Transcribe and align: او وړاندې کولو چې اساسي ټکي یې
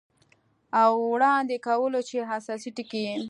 او 0.81 0.91
وړاندې 1.13 1.55
کولو 1.67 1.99
چې 2.09 2.17
اساسي 2.37 2.69
ټکي 2.75 3.01
یې 3.07 3.15